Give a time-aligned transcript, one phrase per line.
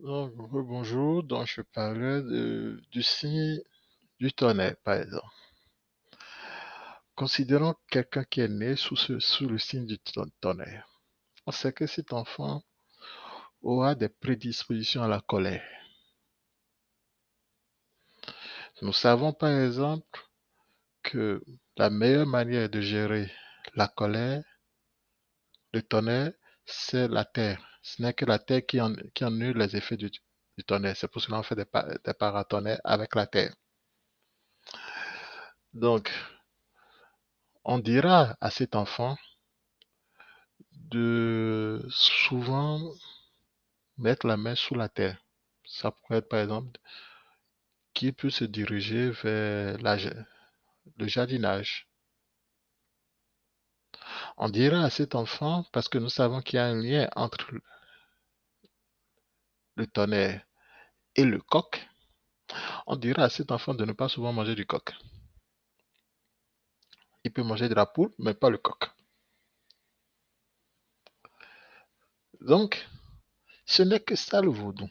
[0.00, 3.60] Donc, bonjour, donc je parlais de- du signe
[4.20, 5.26] du tonnerre, par exemple.
[7.16, 10.86] Considérons quelqu'un qui est né sous, sous le signe du ton- tonnerre.
[11.46, 12.62] On sait que cet enfant
[13.62, 15.64] aura des prédispositions à la colère.
[18.80, 20.20] Nous savons par exemple
[21.02, 21.42] que
[21.76, 23.30] la meilleure manière de gérer
[23.74, 24.42] la colère,
[25.72, 26.32] le tonnerre,
[26.64, 27.75] c'est la terre.
[27.88, 30.10] Ce n'est que la terre qui, annule les effets du,
[30.66, 30.96] tonnerre.
[30.96, 33.54] C'est pour cela qu'on fait des, pa- des paratonnerres avec la terre.
[35.72, 36.10] Donc,
[37.62, 39.16] on dira à cet enfant
[40.72, 42.80] de souvent
[43.98, 45.24] mettre la main sous la terre.
[45.64, 46.80] Ça pourrait être par exemple
[47.94, 51.88] qu'il peut se diriger vers le jardinage.
[54.36, 57.52] On dira à cet enfant, parce que nous savons qu'il y a un lien entre
[59.76, 60.44] le tonnerre
[61.14, 61.86] et le coq,
[62.86, 64.92] on dira à cet enfant de ne pas souvent manger du coq.
[67.24, 68.90] Il peut manger de la poule, mais pas le coq.
[72.40, 72.86] Donc,
[73.64, 74.88] ce n'est que ça le vaudou.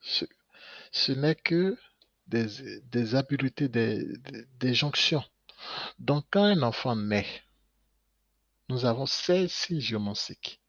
[0.00, 1.76] Ce, n'est que
[2.26, 5.24] des, habiletés, des, jonctions.
[5.98, 7.42] Donc, quand un enfant naît,
[8.68, 10.63] nous avons 16 signes géomantiques.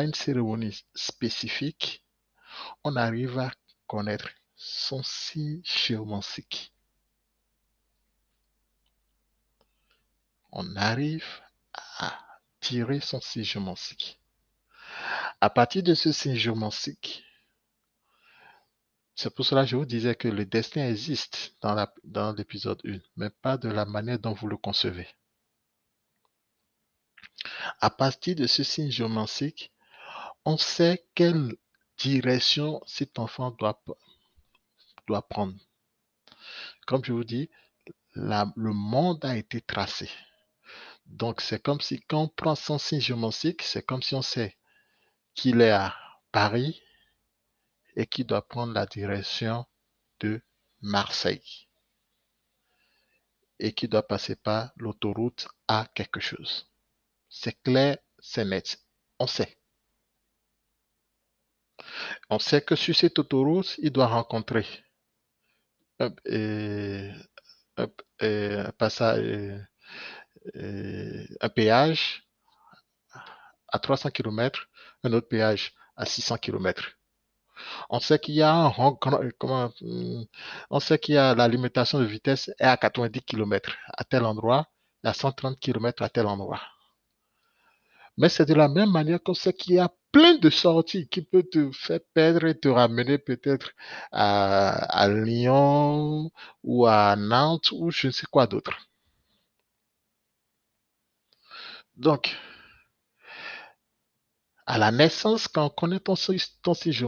[0.00, 2.02] Une cérémonie spécifique,
[2.82, 3.52] on arrive à
[3.86, 6.72] connaître son signe géomantique.
[10.50, 11.26] On arrive
[11.74, 12.18] à
[12.60, 14.18] tirer son signe géomantique.
[15.42, 17.22] À partir de ce signe géomantique,
[19.14, 23.28] c'est pour cela que je vous disais que le destin existe dans, l'épisode 1, mais
[23.28, 25.08] pas de la manière dont vous le concevez.
[27.80, 29.70] À partir de ce signe géomantique,
[30.44, 31.56] on sait quelle
[31.98, 33.82] direction cet enfant doit,
[35.28, 35.54] prendre.
[36.86, 37.50] Comme je vous dis,
[38.14, 40.10] le monde a été tracé.
[41.06, 44.56] Donc, c'est comme si quand on prend son signe géomantique, c'est comme si on sait
[45.34, 45.94] qu'il est à
[46.30, 46.82] Paris
[47.96, 49.66] et qu'il doit prendre la direction
[50.20, 50.40] de
[50.80, 51.68] Marseille
[53.58, 56.68] et qu'il doit passer par l'autoroute à quelque chose.
[57.28, 58.80] C'est clair, c'est net.
[59.18, 59.61] On sait.
[62.30, 64.66] On sait que sur cette autoroute, il doit rencontrer
[66.00, 66.10] un,
[68.78, 69.60] passage,
[70.54, 72.24] un péage
[73.68, 74.68] à 300 km,
[75.04, 76.92] un autre péage à 600 km.
[77.90, 78.72] On sait qu'il y a
[81.34, 84.68] la limitation de vitesse à 90 km à tel endroit,
[85.04, 86.60] et à 130 km à tel endroit.
[88.16, 91.22] Mais c'est de la même manière qu'on sait qu'il y a plein de sorties qui
[91.22, 93.72] peuvent te faire perdre et te ramener peut-être
[94.12, 96.30] à, Lyon
[96.62, 98.76] ou à Nantes ou je ne sais quoi d'autre.
[101.96, 102.36] Donc,
[104.66, 106.14] à la naissance, quand on connaît ton,
[106.62, 107.06] ton signe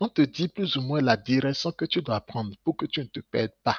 [0.00, 3.00] on te dit plus ou moins la direction que tu dois prendre pour que tu
[3.00, 3.78] ne te perdes pas.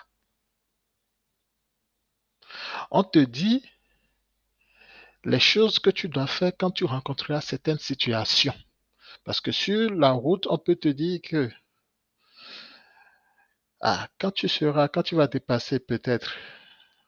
[2.92, 3.64] On te dit
[5.28, 8.56] les choses que tu dois faire quand tu rencontreras certaines situations.
[9.26, 11.52] Parce que sur la route, on peut te dire que
[13.82, 16.34] ah, quand tu seras, quand tu vas dépasser peut-être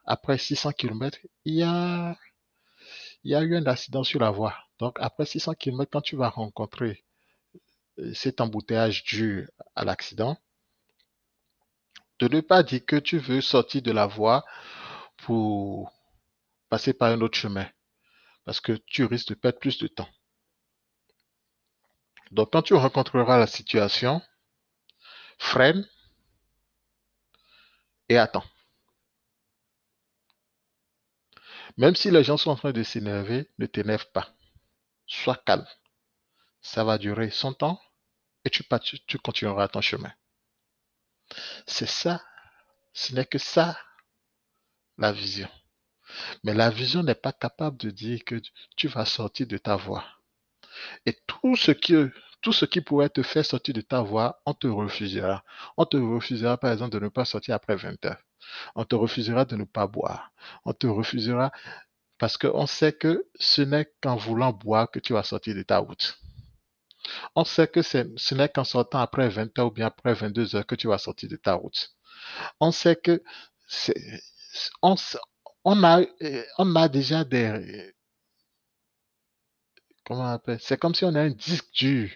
[0.05, 2.17] après 600 km, il y a,
[3.23, 4.55] y a eu un accident sur la voie.
[4.79, 7.05] Donc après 600 km, quand tu vas rencontrer
[8.13, 10.37] cet embouteillage dû à l'accident,
[12.19, 14.43] de ne pas dire que tu veux sortir de la voie
[15.15, 15.93] pour
[16.69, 17.65] passer par un autre chemin.
[18.49, 20.09] Parce que tu risques de perdre plus de temps.
[22.31, 24.23] Donc quand tu rencontreras la situation,
[25.37, 25.87] freine
[28.09, 28.43] et attends.
[31.77, 34.33] Même si les gens sont en train de s'énerver, ne t'énerve pas.
[35.05, 35.67] Sois calme.
[36.59, 37.79] Ça va durer son temps
[38.45, 40.11] et tu, tu, tu continueras ton chemin.
[41.67, 42.25] C'est ça.
[42.93, 43.79] Ce n'est que ça,
[44.97, 45.51] la vision.
[46.43, 48.35] Mais la vision n'est pas capable de dire que
[48.75, 50.05] tu vas sortir de ta voie.
[51.05, 55.43] Et tout ce qui, pourrait te faire sortir de ta voie, on te refusera.
[55.77, 58.21] On te refusera, par exemple, de ne pas sortir après 20 heures.
[58.75, 60.31] On te refusera de ne pas boire.
[60.65, 61.51] On te refusera
[62.17, 65.77] parce qu'on sait que ce n'est qu'en voulant boire que tu vas sortir de ta
[65.77, 66.19] route.
[67.35, 70.65] On sait que ce n'est qu'en sortant après 20 heures ou bien après 22 heures
[70.65, 71.95] que tu vas sortir de ta route.
[72.59, 73.23] On sait que
[75.63, 76.01] on, a,
[76.57, 77.93] on a déjà des,
[80.05, 82.09] comment on appelle C'est comme si on a un disque dur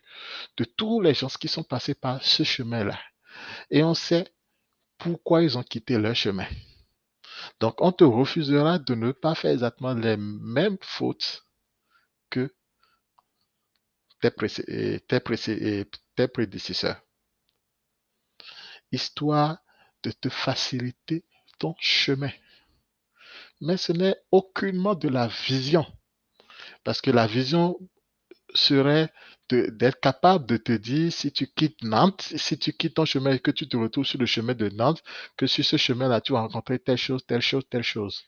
[0.57, 2.99] de tous les gens qui sont passés par ce chemin-là.
[3.69, 4.33] Et on sait
[4.97, 6.47] pourquoi ils ont quitté leur chemin.
[7.59, 11.45] Donc, on te refusera de ne pas faire exactement les mêmes fautes
[12.29, 12.53] que
[14.21, 14.31] tes,
[16.15, 17.01] tes prédécesseurs.
[18.91, 19.57] Histoire
[20.03, 21.25] de te faciliter
[21.59, 22.31] ton chemin.
[23.63, 25.85] Mais ce n'est aucunement de la vision.
[26.83, 27.77] Parce que la vision
[28.53, 29.09] serait
[29.49, 33.39] d'être capable de te dire si tu quittes Nantes, si tu quittes ton chemin et
[33.39, 35.01] que tu te retrouves sur le chemin de Nantes,
[35.37, 38.25] que sur ce chemin-là, tu vas rencontrer telle chose, telle chose, telle chose.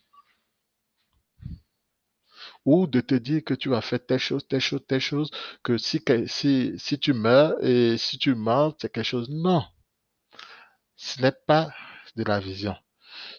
[2.64, 5.32] Ou de te dire que tu vas faire telle chose, telle chose, telle chose,
[5.64, 6.02] que si,
[7.02, 9.30] tu meurs et si tu meurs, c'est quelque chose.
[9.30, 9.66] Non.
[10.96, 11.74] Ce n'est pas
[12.16, 12.78] de la vision.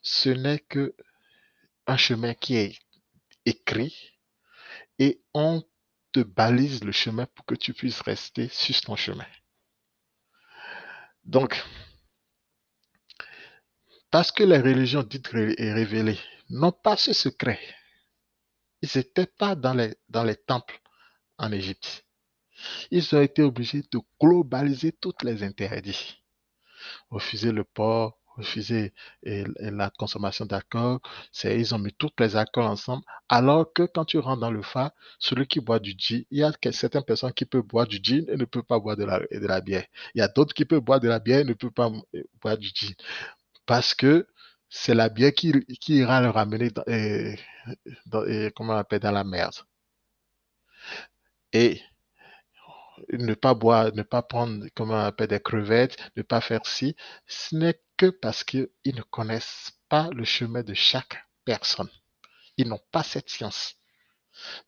[0.03, 0.95] Ce n'est que
[1.87, 2.79] un chemin qui est
[3.45, 3.95] écrit
[4.99, 5.63] et on
[6.13, 9.27] te balise le chemin pour que tu puisses rester sur ton chemin.
[11.25, 11.63] Donc,
[14.11, 16.19] parce que les religions dites et révélées
[16.49, 17.61] n'ont pas ce secret,
[18.83, 20.81] ils n'étaient pas dans les, dans les temples
[21.39, 22.05] en Égypte.
[22.91, 26.23] Ils ont été obligés de globaliser toutes les interdits.
[27.11, 28.93] Refuser le porc, refuser
[29.23, 30.99] la consommation d'alcool.
[31.33, 33.03] C'est, ils ont mis toutes les alcools ensemble.
[33.29, 36.43] Alors que quand tu rentres dans le phare, celui qui boit du gin, il y
[36.45, 39.21] a certaines personnes qui peuvent boire du gin et ne peuvent pas boire de la,
[39.21, 39.87] de la bière.
[40.15, 41.91] Il y a d'autres qui peuvent boire de la bière et ne peuvent pas
[42.41, 42.95] boire du gin.
[43.67, 44.27] Parce que
[44.69, 46.85] c'est la bière qui, qui ira le ramener dans,
[48.07, 49.55] dans, comment on appelle, dans la merde.
[51.53, 51.81] Et
[53.13, 56.97] ne pas boire, ne pas prendre, comment on appelle, des crevettes, ne pas faire ci,
[57.27, 61.91] ce n'est que parce qu'ils ne connaissent pas le chemin de chaque personne.
[62.57, 63.77] Ils n'ont pas cette science.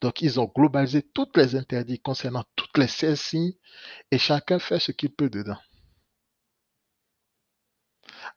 [0.01, 3.55] Donc, ils ont globalisé tous les interdits concernant toutes les 16 signes
[4.11, 5.61] et chacun fait ce qu'il peut dedans.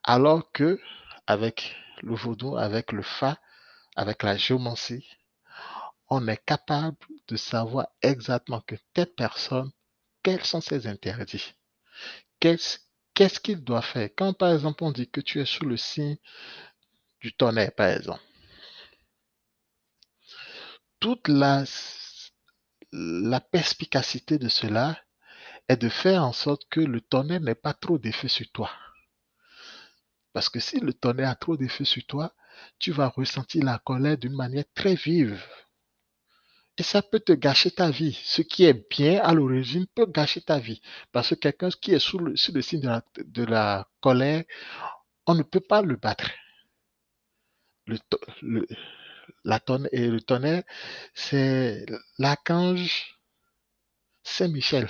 [0.02, 0.80] Alors que,
[1.26, 3.40] avec le vaudou, avec le fa,
[3.96, 5.06] avec la géomancie,
[6.08, 6.96] on est capable
[7.28, 9.70] de savoir exactement que telle personne
[10.22, 11.54] quels sont ses interdits
[13.28, 14.10] qu'il doit faire?
[14.16, 16.16] Quand par exemple on dit que tu es sous le signe
[17.20, 18.22] du tonnerre, par exemple,
[21.00, 21.64] toute la,
[22.92, 24.98] la perspicacité de cela
[25.68, 28.70] est de faire en sorte que le tonnerre n'ait pas trop d'effet sur toi.
[30.32, 32.34] Parce que si le tonnerre a trop d'effet sur toi,
[32.78, 35.42] tu vas ressentir la colère d'une manière très vive.
[36.78, 38.18] Et ça peut te gâcher ta vie.
[38.24, 40.80] Ce qui est bien à l'origine peut gâcher ta vie.
[41.12, 44.44] Parce que quelqu'un qui est sous le, signe de la, colère,
[45.26, 46.30] on ne peut pas le battre.
[47.86, 47.98] Le,
[49.58, 50.62] tonne, et le tonnerre,
[51.14, 51.84] c'est
[52.18, 53.18] l'archange
[54.22, 54.88] Saint-Michel.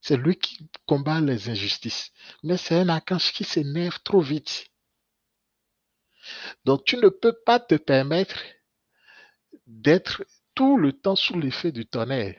[0.00, 2.12] C'est lui qui combat les injustices.
[2.42, 4.68] Mais c'est un archange qui s'énerve trop vite.
[6.64, 8.40] Donc tu ne peux pas te permettre
[9.66, 10.24] d'être
[10.56, 12.34] tout le temps sous l'effet du tonnerre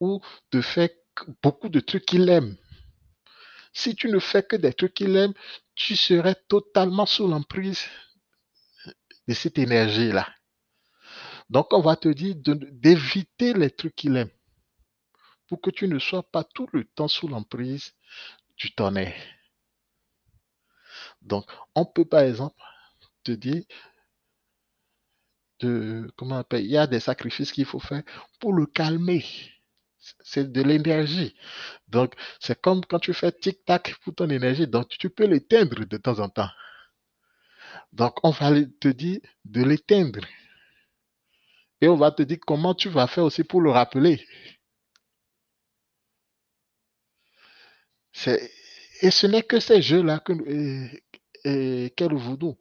[0.00, 0.22] ou
[0.52, 0.88] de faire
[1.42, 2.56] beaucoup de trucs qu'il aime.
[3.74, 5.34] Si tu ne fais que des trucs qu'il aime,
[5.74, 7.84] tu serais totalement sous l'emprise
[9.26, 10.26] de cette énergie-là.
[11.50, 14.30] Donc, on va te dire d'éviter les trucs qu'il aime
[15.48, 17.94] pour que tu ne sois pas tout le temps sous l'emprise
[18.56, 19.20] du tonnerre.
[21.22, 22.60] Donc, on peut par exemple
[23.24, 23.64] te dire
[25.60, 28.02] de, comment on il y a des sacrifices qu'il faut faire
[28.40, 29.24] pour le calmer.
[30.20, 31.34] C'est de l'énergie.
[31.88, 34.66] Donc, c'est comme quand tu fais tic-tac pour ton énergie.
[34.66, 36.50] Donc, tu peux l'éteindre de temps en temps.
[37.92, 40.20] Donc, on va te dire de l'éteindre.
[41.80, 44.24] Et on va te dire comment tu vas faire aussi pour le rappeler.
[49.00, 50.32] Et ce n'est que ces jeux-là que,
[51.44, 52.58] et, voodoo.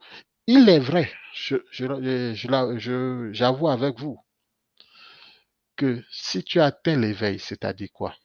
[0.47, 1.11] Il est vrai,
[3.33, 4.19] j'avoue avec vous,
[5.77, 8.15] que si tu atteins l'éveil, c'est-à-dire quoi?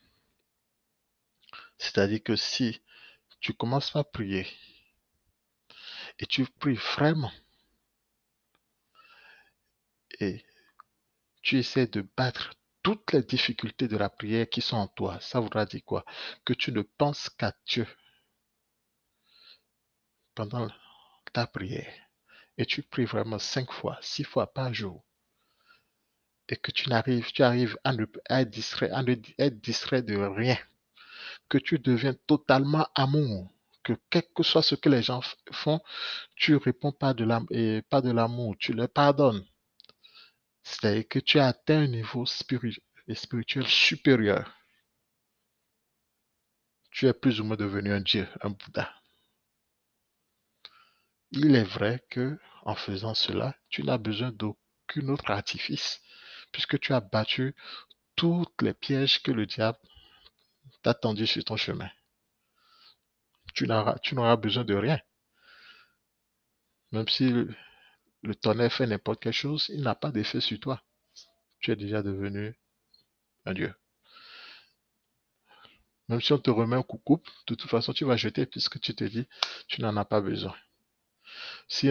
[1.77, 2.81] C'est-à-dire que si
[3.41, 4.47] tu commences à prier
[6.19, 7.33] et tu pries vraiment
[10.21, 10.43] et
[11.43, 15.41] tu essaies de battre toutes les difficultés de la prière qui sont en toi, ça
[15.41, 16.05] voudra dire quoi?
[16.45, 17.87] Que tu ne penses qu'à Dieu
[20.35, 20.69] pendant
[21.33, 22.02] ta prière
[22.59, 25.05] et tu pries vraiment cinq fois, six fois par jour,
[26.49, 30.59] et que tu n'arrives, tu arrives à, ne, être distrait, à de rien,
[31.49, 33.51] que tu deviens totalement amour,
[33.83, 35.81] que quel que soit ce que les gens font,
[36.37, 37.25] tu réponds pas de
[38.13, 39.45] l'amour, tu leur pardonnes.
[40.63, 44.55] C'est-à-dire que tu as atteint un niveau spirituel supérieur.
[46.91, 49.02] Tu es plus ou moins devenu un dieu, un Bouddha.
[51.35, 56.03] Il est vrai que en faisant cela, tu n'as besoin d'aucun autre artifice,
[56.53, 57.57] puisque tu as battu
[58.17, 59.79] tous les pièges que le diable
[60.83, 61.91] t'a tendus sur ton chemin.
[63.55, 65.01] Tu n'auras besoin de rien.
[66.91, 67.55] Même si le,
[68.23, 70.83] le tonnerre fait n'importe quelle chose, il n'a pas d'effet sur toi.
[71.61, 72.55] Tu es déjà devenu
[73.47, 73.75] un Dieu.
[76.09, 78.95] Même si on te remet un coucou, de toute façon, tu vas jeter puisque tu
[78.95, 79.27] te dis,
[79.69, 80.55] tu n'en as pas besoin.
[81.69, 81.89] Si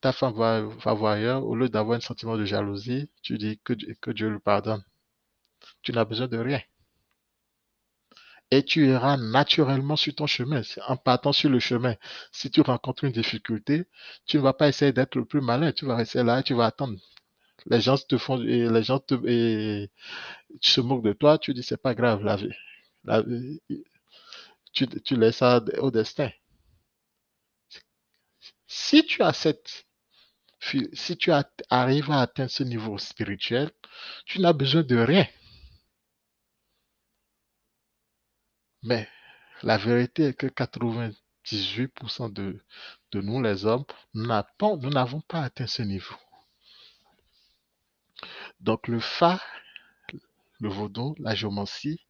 [0.00, 4.10] ta femme va, voir ailleurs, au lieu d'avoir un sentiment de jalousie, tu dis que,
[4.10, 4.84] Dieu lui pardonne.
[5.82, 6.60] Tu n'as besoin de rien.
[8.50, 10.62] Et tu iras naturellement sur ton chemin.
[10.86, 11.96] En partant sur le chemin,
[12.32, 13.86] si tu rencontres une difficulté,
[14.26, 15.72] tu ne vas pas essayer d'être le plus malin.
[15.72, 16.98] Tu vas rester là et tu vas attendre.
[17.66, 19.14] Les gens te font, et les gens te,
[20.60, 21.38] se moquent de toi.
[21.38, 23.60] Tu dis, c'est pas grave, la vie.
[24.72, 26.30] Tu laisses ça au destin.
[28.76, 29.86] Si tu as cette,
[31.70, 33.70] arrives à atteindre ce niveau spirituel,
[34.26, 35.28] tu n'as besoin de rien.
[38.82, 39.08] Mais
[39.62, 42.60] la vérité est que 98% de,
[43.12, 46.16] de nous, les hommes, nous n'avons pas atteint ce niveau.
[48.58, 49.40] Donc le Fa,
[50.58, 52.04] le vaudou, la géomancie,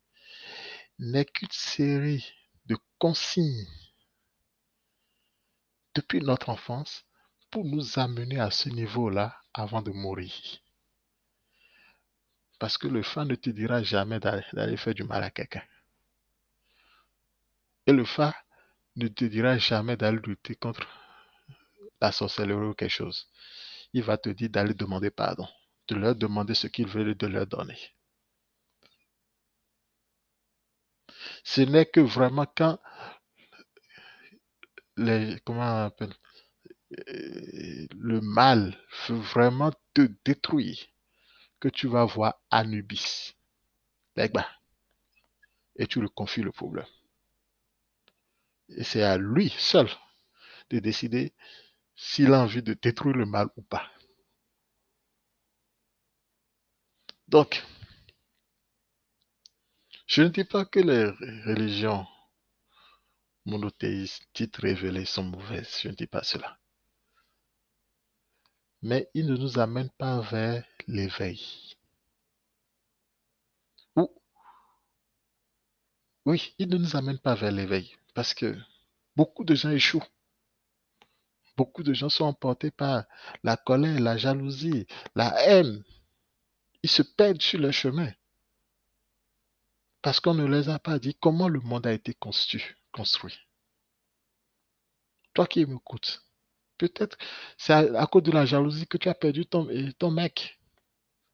[0.99, 2.27] n'est qu'une série
[2.65, 3.67] de consignes
[5.95, 7.05] depuis notre enfance
[7.51, 10.33] pour nous amener à ce niveau-là avant de mourir.
[12.59, 15.63] Parce que le Fa ne te dira jamais d'aller faire du mal à quelqu'un.
[17.87, 18.35] Et le Fa
[18.97, 20.87] ne te dira jamais d'aller lutter contre
[22.01, 23.29] la sorcellerie ou quelque chose.
[23.93, 25.49] Il va te dire d'aller demander pardon,
[25.89, 27.79] de leur demander ce qu'ils veulent de leur donner.
[31.45, 32.79] Ce n'est que vraiment quand
[35.45, 36.15] comment appelle,
[37.09, 40.79] euh, le mal veut vraiment te détruire
[41.61, 43.35] que tu vas voir Anubis,
[45.77, 46.87] et tu le confies le problème.
[48.69, 49.89] Et c'est à lui seul
[50.71, 51.33] de décider
[51.97, 53.91] s'il a envie de détruire le mal ou pas.
[57.29, 57.65] Donc,
[60.07, 61.07] je ne dis pas que les
[61.47, 62.07] religions
[63.45, 66.59] monothéistes révélées sont mauvaises, je ne dis pas cela.
[68.83, 71.75] Mais ils ne nous amènent pas vers l'éveil.
[76.27, 77.95] oui, ils ne nous amènent pas vers l'éveil.
[78.15, 78.57] Parce que
[79.17, 80.07] beaucoup de gens échouent.
[81.57, 83.05] Beaucoup de gens sont emportés par
[83.43, 85.85] la colère, la jalousie, la haine.
[86.83, 88.11] Ils se perdent sur le chemin.
[90.03, 92.65] Parce qu'on ne les a pas dit comment le monde a été construit.
[92.95, 93.39] Construit.
[95.35, 96.23] Toi qui m'écoutes,
[96.79, 97.19] peut-être
[97.59, 100.61] c'est à, cause de la jalousie que tu as perdu ton, mec.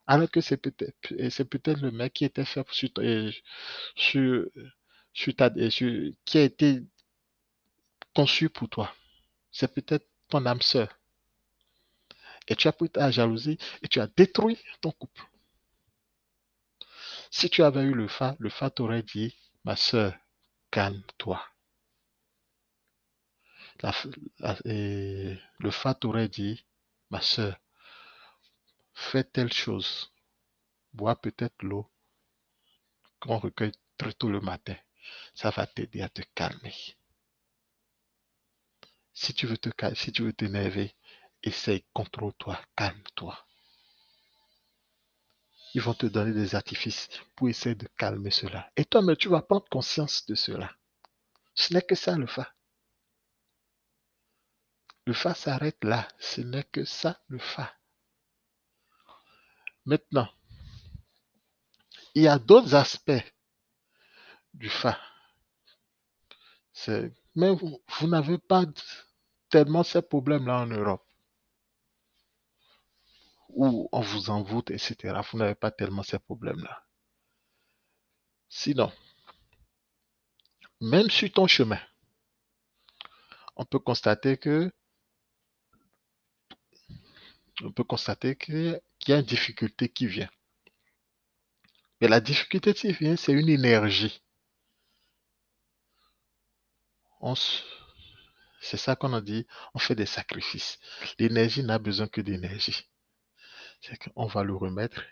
[0.07, 0.97] Alors que c'est peut-être
[1.45, 2.89] peut le mec qui était fait sur,
[3.95, 4.47] sur,
[6.25, 6.83] qui a été
[8.15, 8.95] conçu pour toi.
[9.53, 10.89] C'est peut-être ton âme sœur.
[12.49, 15.23] Et tu as pris ta jalousie et tu as détruit ton couple.
[17.31, 20.15] Si tu avais eu le fa, le fa t'aurait dit, ma sœur,
[20.71, 21.43] calme-toi.
[24.43, 26.65] le fa t'aurait dit,
[27.11, 27.57] ma sœur,
[28.95, 30.13] fais telle chose.
[30.93, 31.91] Bois peut-être l'eau
[33.21, 34.77] qu'on recueille très tôt le matin
[35.35, 36.75] ça va t'aider à te calmer.
[39.15, 40.95] Si tu veux te si tu veux t'énerver,
[41.43, 43.37] essaye, contrôle-toi, calme-toi.
[45.75, 48.71] Ils vont te donner des artifices pour essayer de calmer cela.
[48.77, 50.75] Et toi, mais tu vas prendre conscience de cela.
[51.55, 52.53] Ce n'est que ça le fa.
[55.07, 56.09] Le fa s'arrête là.
[56.19, 57.73] Ce n'est que ça le fa.
[59.85, 60.29] Maintenant,
[62.15, 63.33] il y a d'autres aspects
[64.55, 64.99] du fa.
[67.35, 68.65] Mais vous, n'avez pas
[69.49, 71.07] tellement ces problèmes-là en Europe.
[73.55, 75.21] Où on vous envoûte, etc.
[75.31, 76.85] Vous n'avez pas tellement ces problèmes-là.
[78.49, 78.93] Sinon,
[80.81, 81.81] même sur ton chemin,
[83.57, 84.73] on peut constater que
[87.63, 90.31] on peut constater qu'il y a une difficulté qui vient.
[92.01, 94.23] Mais la difficulté qui vient, c'est une énergie
[98.61, 100.79] c'est ça qu'on a dit, on fait des sacrifices.
[101.19, 102.89] L'énergie n'a besoin que d'énergie.
[103.81, 105.03] C'est qu'on va lui remettre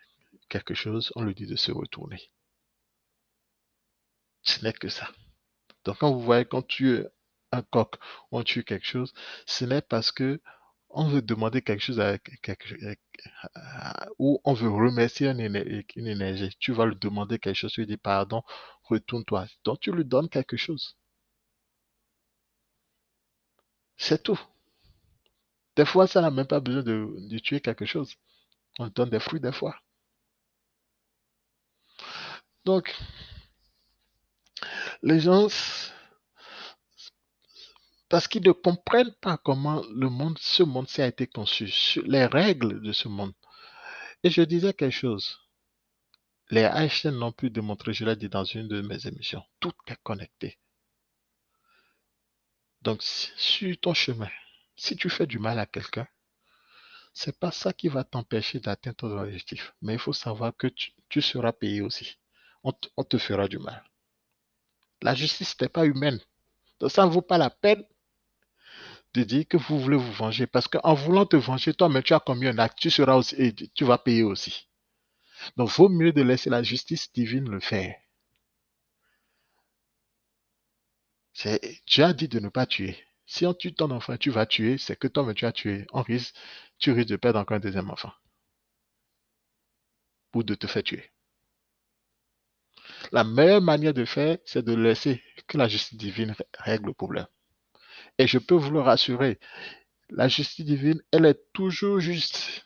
[0.48, 2.30] quelque chose, on lui dit de se retourner.
[4.42, 5.08] Ce n'est que ça.
[5.84, 7.06] Donc quand vous voyez quand tu es
[7.52, 7.96] un coq,
[8.30, 9.12] on tue quelque chose,
[9.46, 10.40] ce n'est parce que
[10.90, 12.18] on veut demander quelque chose à,
[14.18, 15.40] ou on veut remercier une,
[16.08, 16.50] énergie.
[16.60, 18.42] Tu vas lui demander quelque chose, tu lui dis pardon,
[18.84, 19.46] retourne-toi.
[19.64, 20.96] Donc tu lui donnes quelque chose.
[23.98, 24.40] C'est tout.
[25.76, 28.16] Des fois, ça n'a même pas besoin de tuer quelque chose.
[28.78, 29.76] On donne des fruits des fois.
[32.64, 32.94] Donc,
[35.02, 35.48] les gens,
[38.08, 41.72] parce qu'ils ne comprennent pas comment le monde, ce monde a été conçu,
[42.04, 43.32] les règles de ce monde.
[44.22, 45.38] Et je disais quelque chose.
[46.50, 49.98] Les Einstein n'ont pu démontrer, je l'ai dit dans une de mes émissions, tout est
[50.02, 50.58] connecté.
[52.82, 54.30] Donc, sur ton chemin,
[54.76, 56.06] si tu fais du mal à quelqu'un,
[57.18, 59.74] c'est pas ça qui va t'empêcher d'atteindre ton objectif.
[59.82, 62.16] Mais il faut savoir que tu, seras payé aussi.
[62.62, 63.82] On, te fera du mal.
[65.02, 66.20] La justice n'est pas humaine.
[66.78, 67.84] Donc ça ne vaut pas la peine
[69.14, 70.46] de dire que vous voulez vous venger.
[70.46, 73.20] Parce qu'en voulant te venger, toi-même, tu as commis un acte, tu seras
[73.74, 74.68] tu vas payer aussi.
[75.56, 77.96] Donc, vaut mieux de laisser la justice divine le faire.
[81.86, 82.96] Tu as dit de ne pas tuer.
[83.28, 85.86] Si on tue ton enfant, tu vas tuer, c'est que toi-même tu as tué.
[85.92, 86.34] On risque,
[86.78, 88.12] tu risques de perdre encore un deuxième enfant.
[90.34, 91.10] Ou de te faire tuer.
[93.12, 97.26] La meilleure manière de faire, c'est de laisser que la justice divine règle le problème.
[98.16, 99.38] Et je peux vous le rassurer,
[100.08, 102.64] la justice divine, elle est toujours juste.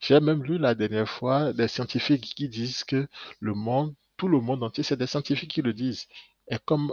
[0.00, 3.06] J'ai même lu la dernière fois des scientifiques qui disent que
[3.38, 6.08] le monde, tout le monde entier, c'est des scientifiques qui le disent,
[6.48, 6.92] est comme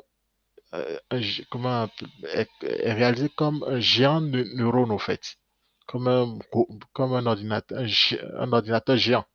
[0.73, 5.37] euh, est, réalisé comme un géant de neurone, au fait.
[5.87, 6.39] Comme un,
[6.93, 7.83] comme un ordinateur,
[8.39, 9.25] un, ordinateur géant.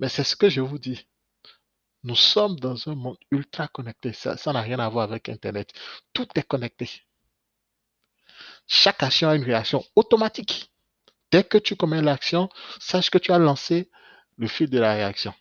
[0.00, 1.06] Mais c'est ce que je vous dis.
[2.02, 4.12] Nous sommes dans un monde ultra connecté.
[4.12, 5.72] Ça n'a rien à voir avec Internet.
[6.12, 6.90] Tout est connecté.
[8.66, 10.70] Chaque action a une réaction automatique.
[11.30, 12.48] Dès que tu commets l'action,
[12.80, 13.90] sache que tu as lancé
[14.36, 15.34] le fil de la réaction.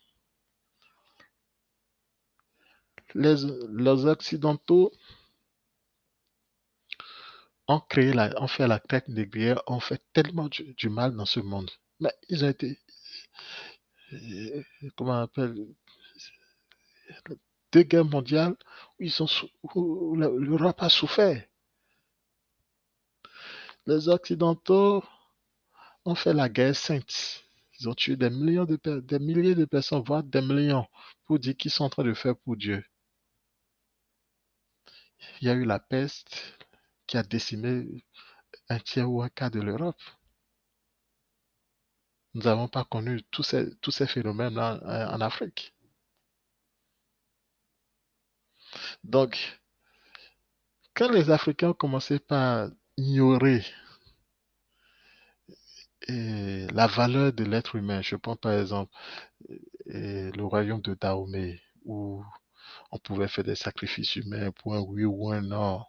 [3.15, 4.91] Les, Occidentaux
[7.67, 11.69] ont créé la, ont fait la guerres, ont fait tellement du, mal dans ce monde.
[11.99, 12.79] Mais ils ont été,
[14.13, 14.63] euh,
[14.95, 15.55] comment on appelle,
[17.71, 18.55] deux guerres mondiales
[18.99, 21.43] où l'Europe a souffert.
[23.85, 25.03] Les Occidentaux
[26.05, 27.43] ont fait la guerre sainte.
[27.79, 30.87] Ils ont tué des millions de des milliers de personnes, voire des millions,
[31.25, 32.83] pour dire qu'ils sont en train de faire pour Dieu
[35.41, 36.57] il y a eu la peste
[37.07, 38.05] qui a décimé
[38.69, 40.01] un tiers ou un quart de l'Europe.
[42.33, 45.73] Nous n'avons pas connu tous ces, phénomènes-là en Afrique.
[49.03, 49.59] Donc,
[50.95, 53.63] quand les Africains ont commencé par ignorer
[56.07, 58.91] la valeur de l'être humain, je prends par exemple
[59.85, 62.23] le royaume de Dahomey, où
[62.93, 65.83] on pouvait faire des sacrifices humains pour un oui ou un non,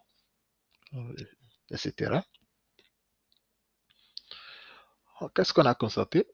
[1.69, 2.19] etc.
[5.35, 6.25] Qu'est-ce qu'on a constaté?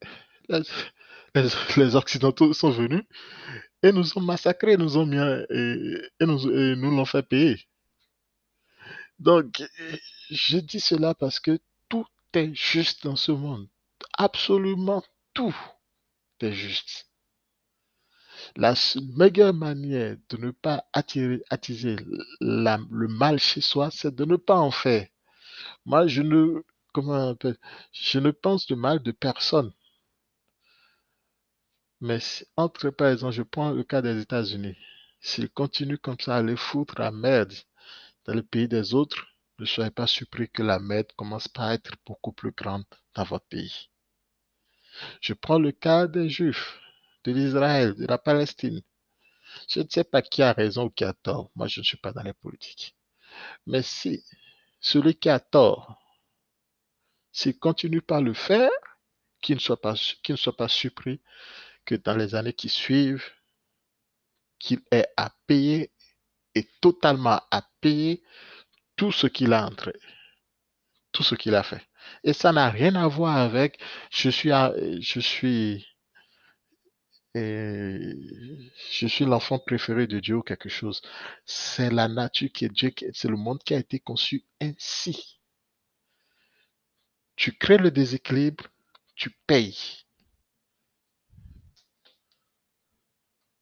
[1.78, 3.04] Les, Occidentaux sont venus
[3.84, 7.68] et nous ont massacrés, nous ont mis et, nous l'ont fait payer.
[9.20, 9.62] Donc,
[10.30, 13.68] je dis cela parce que tout est juste dans ce monde.
[14.18, 15.04] Absolument
[15.34, 15.56] tout
[16.40, 17.11] est juste.
[18.56, 18.74] La
[19.16, 21.96] meilleure manière de ne pas attirer, attiser
[22.42, 25.08] le mal chez soi, c'est de ne pas en faire.
[25.86, 27.36] Moi, je ne, comment
[27.94, 29.72] je ne pense de mal de personne.
[32.02, 32.20] Mais
[32.58, 34.76] entre, par exemple, je prends le cas des États-Unis.
[35.20, 37.54] S'ils continuent comme ça à les foutre la merde
[38.26, 39.28] dans le pays des autres,
[39.60, 43.46] ne soyez pas surpris que la merde commence par être beaucoup plus grande dans votre
[43.46, 43.90] pays.
[45.22, 46.80] Je prends le cas des Juifs
[47.24, 48.82] de l'Israël, de la Palestine.
[49.70, 51.52] Je ne sais pas qui a raison ou qui a tort.
[51.56, 52.96] Moi, je ne suis pas dans les politiques.
[53.66, 54.24] Mais si
[54.80, 56.02] celui qui a tort,
[57.32, 58.70] s'il continue par le faire,
[59.42, 61.22] qu'il ne, soit pas, qu'il ne soit pas surpris
[61.86, 63.26] que dans les années qui suivent,
[64.60, 65.92] qu'il ait à payer
[66.56, 68.24] et totalement à payer
[68.96, 69.94] tout ce qu'il a entré,
[71.12, 71.82] tout ce qu'il a fait.
[72.24, 73.80] Et ça n'a rien à voir avec
[74.12, 75.88] je suis, je suis
[77.34, 81.02] je suis l'enfant préféré de Dieu ou quelque chose.
[81.46, 85.40] C'est la nature qui est Dieu, c'est le monde qui a été conçu ainsi.
[87.36, 88.66] Tu crées le déséquilibre,
[89.16, 90.06] tu payes